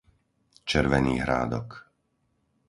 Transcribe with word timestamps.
Červený 0.71 1.15
Hrádok 1.23 1.69